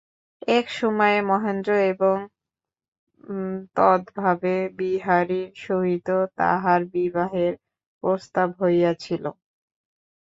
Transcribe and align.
এক 0.51 0.65
সময়ে 0.79 1.19
মহেন্দ্র 1.29 1.71
এবং 1.91 2.17
তদভাবে 3.75 4.49
বিহারীর 4.77 5.49
সহিত 5.57 6.07
তাহার 6.39 6.81
বিবাহের 6.93 7.53
প্রস্তাব 8.03 8.49
হইয়াছিল। 8.61 9.23